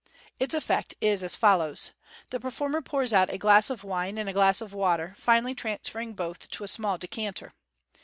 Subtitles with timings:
[0.39, 1.91] Its effect is as follows:—
[2.31, 6.13] The performer pours out a glass of wine and a glass of water, finally transferring
[6.13, 7.53] both to a small decanter.